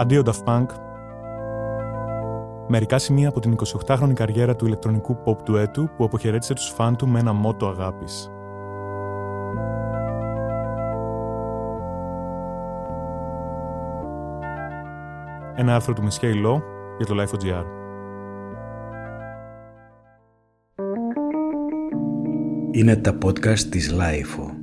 [0.00, 0.66] Αντίο Daft Punk.
[2.68, 3.56] Μερικά σημεία από την
[3.86, 7.66] 28χρονη καριέρα του ηλεκτρονικού pop του έτου που αποχαιρέτησε τους φαν του με ένα μότο
[7.66, 8.30] αγάπης.
[15.54, 16.62] Ένα άρθρο του Μισχέη Λό
[16.96, 17.64] για το Life.gr.
[22.70, 24.59] Είναι τα podcast της Life.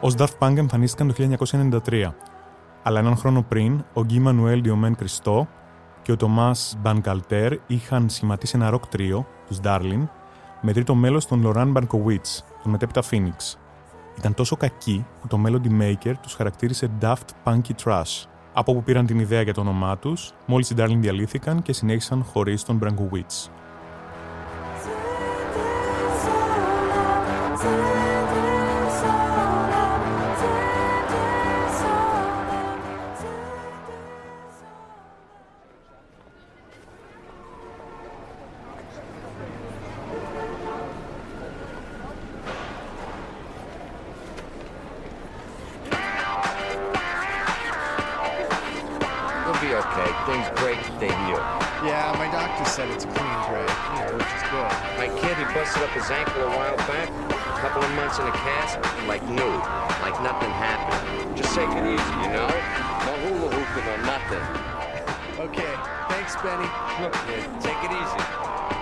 [0.00, 1.14] Ως Daft Punk εμφανίστηκαν το
[1.86, 2.12] 1993,
[2.82, 5.48] αλλά έναν χρόνο πριν, ο Γκί Μανουέλ Διομέν Κριστό
[6.02, 10.08] και ο Τομάς Μπανκαλτέρ είχαν σχηματίσει ένα rock τρίο, τους Darlin,
[10.60, 13.58] με τρίτο μέλος τον Λοράν Μπανκοβίτς, τον μετέπειτα Phoenix.
[14.18, 19.06] Ήταν τόσο κακοί που το Melody Maker τους χαρακτήρισε Daft Punky Trash, από όπου πήραν
[19.06, 23.50] την ιδέα για το όνομά τους, μόλις οι Darlin διαλύθηκαν και συνέχισαν χωρίς τον Μπανκοβίτς.
[50.28, 51.40] Things break, they heal.
[51.88, 53.64] Yeah, my doctor said it's a clean, Dre.
[53.64, 54.68] Yeah, which is good.
[55.00, 57.08] My kid, he busted up his ankle a while back.
[57.32, 58.76] A couple of months in a cast,
[59.08, 59.56] like new,
[60.04, 61.34] like nothing happened.
[61.34, 62.44] Just take it easy, you know?
[62.44, 64.44] No hula hooping or nothing.
[65.48, 65.74] Okay,
[66.12, 66.68] thanks, Benny.
[67.00, 68.77] Look, kid, take it easy.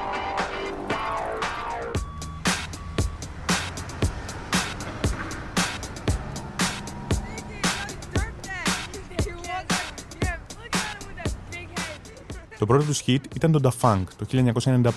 [12.58, 14.26] Το πρώτο τους hit ήταν το Da Funk το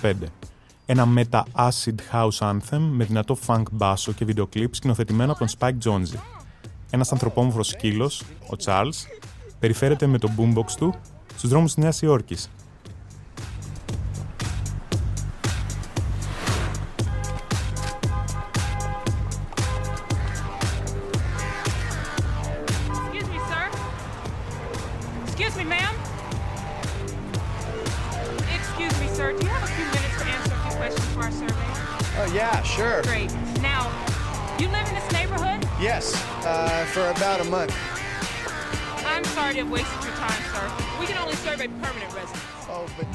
[0.02, 0.12] 1995.
[0.86, 5.88] Ένα meta-acid house anthem με δυνατό funk μπάσο και βίντεο κλιπ σκηνοθετημένο από τον Spike
[5.88, 6.18] Jonze.
[6.90, 9.06] Ένας ανθρωπόμορφος σκύλος, ο Charles,
[9.58, 10.94] περιφέρεται με το boombox του
[11.36, 12.50] στους δρόμους της Νέας Υόρκης.
[23.12, 23.64] Excuse me, sir.
[25.26, 26.09] Excuse me, ma'am.
[29.20, 29.32] Sir.
[29.32, 31.68] Do you have a few minutes to answer a few questions for our survey?
[32.16, 33.02] Oh, yeah, sure.
[33.02, 33.30] Great.
[33.60, 33.92] Now,
[34.58, 35.68] you live in this neighborhood?
[35.78, 36.14] Yes,
[36.46, 37.76] uh, for about a month.
[39.04, 40.64] I'm sorry to have wasted your time, sir.
[40.98, 42.40] We can only survey permanent residents.
[42.68, 43.06] Oh, but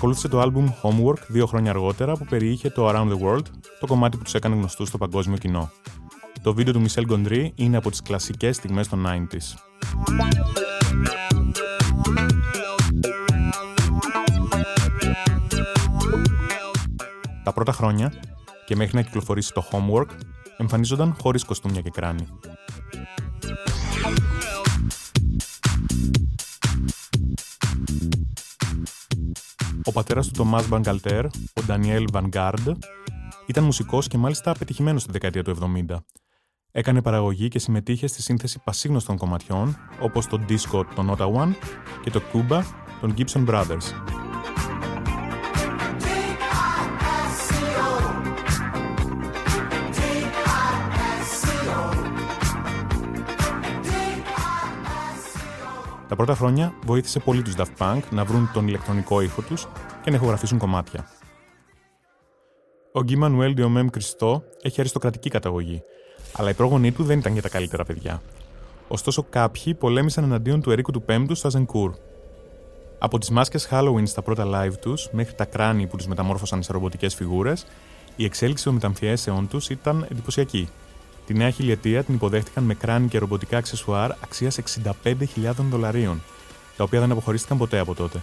[0.00, 3.44] Ακολούθησε το άλμπουμ Homework δύο χρόνια αργότερα που περιείχε το Around the World,
[3.80, 5.70] το κομμάτι που τους έκανε γνωστούς στο παγκόσμιο κοινό.
[6.42, 9.54] Το βίντεο του Michel Gondry είναι από τις κλασικές στιγμές των 90s.
[17.44, 18.12] Τα πρώτα χρόνια
[18.66, 20.10] και μέχρι να κυκλοφορήσει το Homework
[20.56, 22.26] εμφανίζονταν χωρίς κοστούμια και κράνη.
[29.84, 32.68] Ο πατέρας του Τομάς Μπανκαλτέρ, ο Ντανιέλ Βανγκάρντ,
[33.46, 35.96] ήταν μουσικός και μάλιστα πετυχημένος στη δεκαετία του 70.
[36.70, 41.52] Έκανε παραγωγή και συμμετείχε στη σύνθεση πασίγνωστων κομματιών, όπως το disco των Nota One
[42.02, 42.62] και το Cuba
[43.00, 43.84] των Gibson Brothers.
[56.10, 59.66] Τα πρώτα χρόνια βοήθησε πολύ τους Daft Punk να βρουν τον ηλεκτρονικό ήχο τους
[60.02, 61.08] και να ηχογραφήσουν κομμάτια.
[62.92, 65.82] Ο Γκί Μανουέλ Διομέμ Κριστό έχει αριστοκρατική καταγωγή,
[66.32, 68.22] αλλά οι πρόγονοί του δεν ήταν για τα καλύτερα παιδιά.
[68.88, 71.94] Ωστόσο, κάποιοι πολέμησαν εναντίον του Ερίκου του Πέμπτου στο Αζενκούρ.
[72.98, 76.72] Από τις μάσκες Halloween στα πρώτα live τους μέχρι τα κράνη που τους μεταμόρφωσαν σε
[76.72, 77.66] ρομποτικές φιγούρες,
[78.16, 80.68] η εξέλιξη των μεταμφιέσεών τους ήταν εντυπωσιακή.
[81.30, 84.58] Τη νέα χιλιετία την υποδέχτηκαν με κράνη και ρομποτικά αξεσουάρ αξίας
[85.04, 86.22] 65.000 δολαρίων,
[86.76, 88.22] τα οποία δεν αποχωρίστηκαν ποτέ από τότε.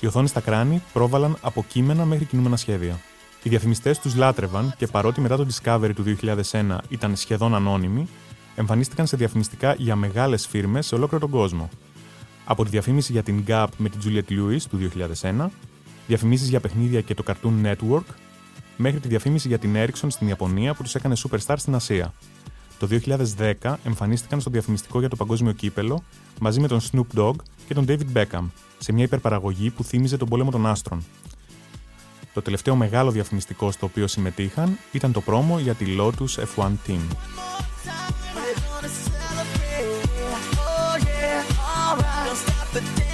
[0.00, 3.00] Οι οθόνες στα κράνη πρόβαλαν από κείμενα μέχρι κινούμενα σχέδια.
[3.42, 6.16] Οι διαφημιστές τους λάτρευαν και παρότι μετά το Discovery του
[6.50, 8.08] 2001 ήταν σχεδόν ανώνυμοι,
[8.56, 11.68] εμφανίστηκαν σε διαφημιστικά για μεγάλες φίρμες σε ολόκληρο τον κόσμο.
[12.44, 14.90] Από τη διαφήμιση για την Gap με την Juliette Lewis του
[15.22, 15.46] 2001,
[16.06, 18.04] διαφημίσεις για παιχνίδια και το Cartoon Network,
[18.76, 22.14] μέχρι τη διαφήμιση για την Ericsson στην Ιαπωνία που τους έκανε superstar στην Ασία.
[22.78, 22.88] Το
[23.62, 26.02] 2010 εμφανίστηκαν στο διαφημιστικό για το παγκόσμιο κύπελο
[26.40, 27.34] μαζί με τον Snoop Dogg
[27.66, 28.44] και τον David Beckham
[28.78, 31.04] σε μια υπερπαραγωγή που θύμιζε τον πόλεμο των άστρων.
[32.34, 37.00] Το τελευταίο μεγάλο διαφημιστικό στο οποίο συμμετείχαν ήταν το πρόμο για τη Lotus F1 Team.
[42.78, 43.05] I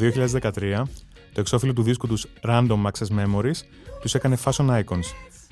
[0.00, 0.82] 2013,
[1.32, 3.60] το εξώφυλλο του δίσκου τους Random Access Memories
[4.00, 5.04] τους έκανε fashion icons,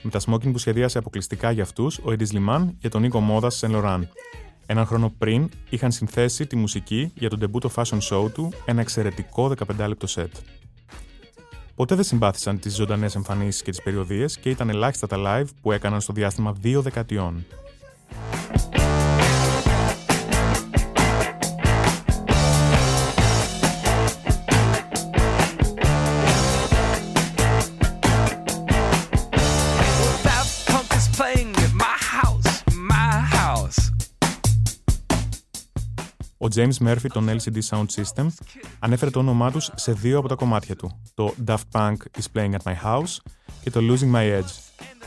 [0.02, 3.60] με τα smoking που σχεδίασε αποκλειστικά για αυτούς ο Eddie Sliman για τον οίκο μόδας
[3.64, 4.02] Saint Laurent.
[4.66, 9.52] Έναν χρόνο πριν είχαν συνθέσει τη μουσική για τον debut fashion show του, ένα εξαιρετικό
[9.78, 10.34] 15 λεπτό σετ.
[11.74, 15.72] Ποτέ δεν συμπάθησαν τις ζωντανές εμφανίσεις και τις περιοδίες και ήταν ελάχιστα τα live που
[15.72, 17.44] έκαναν στο διάστημα δύο δεκαετιών.
[36.58, 38.26] James Murphy των LCD Sound System
[38.78, 42.50] ανέφερε το όνομά τους σε δύο από τα κομμάτια του, το Daft Punk is playing
[42.50, 43.16] at my house
[43.62, 44.50] και το Losing my edge,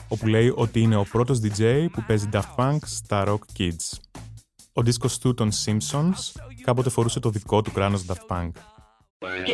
[0.07, 3.97] όπου λέει ότι είναι ο πρώτος DJ που παίζει Daft Punk στα Rock Kids.
[4.73, 8.51] Ο δίσκος του των Simpsons κάποτε φορούσε το δικό του κράνος Daft Punk.
[9.23, 9.47] Work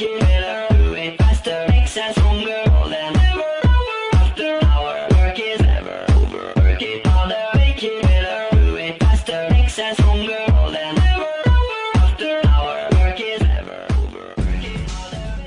[0.00, 0.33] it,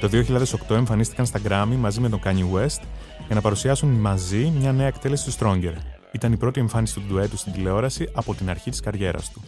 [0.10, 0.24] Το
[0.70, 2.82] 2008 εμφανίστηκαν στα Grammy μαζί με τον Kanye West
[3.26, 5.74] για να παρουσιάσουν μαζί μια νέα εκτέλεση του Stronger.
[6.12, 9.42] Ήταν η πρώτη εμφάνιση του ντουέτου στην τηλεόραση από την αρχή της καριέρας του.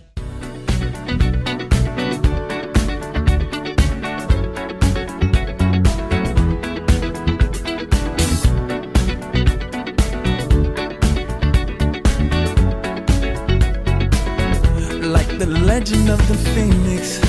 [15.17, 17.28] like the legend of the phoenix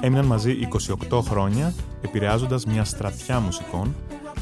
[0.00, 0.68] Έμειναν μαζί
[1.10, 3.94] 28 χρόνια, επηρεάζοντας μια στρατιά μουσικών,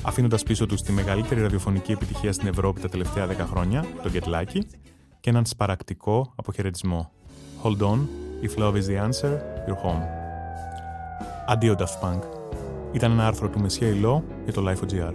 [0.03, 4.23] αφήνοντας πίσω τους τη μεγαλύτερη ραδιοφωνική επιτυχία στην Ευρώπη τα τελευταία 10 χρόνια, το Get
[4.23, 4.61] Lucky,
[5.21, 7.11] και έναν σπαρακτικό αποχαιρετισμό.
[7.63, 7.99] Hold on,
[8.43, 9.33] if love is the answer,
[9.67, 10.03] you're home.
[11.47, 12.23] Αντίο Daft Punk.
[12.93, 15.15] Ήταν ένα άρθρο του Μεσία Ιλό για το Life.gr.